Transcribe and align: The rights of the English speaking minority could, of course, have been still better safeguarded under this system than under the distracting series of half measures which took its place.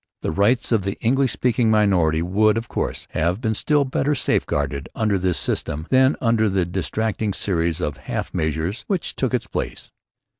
The 0.23 0.31
rights 0.31 0.71
of 0.71 0.83
the 0.83 0.97
English 0.99 1.31
speaking 1.31 1.69
minority 1.69 2.23
could, 2.23 2.57
of 2.57 2.67
course, 2.67 3.05
have 3.11 3.39
been 3.39 3.53
still 3.53 3.85
better 3.85 4.15
safeguarded 4.15 4.89
under 4.95 5.19
this 5.19 5.37
system 5.37 5.85
than 5.91 6.15
under 6.19 6.49
the 6.49 6.65
distracting 6.65 7.33
series 7.33 7.81
of 7.81 7.97
half 7.97 8.33
measures 8.33 8.83
which 8.87 9.15
took 9.15 9.31
its 9.31 9.45
place. 9.45 9.91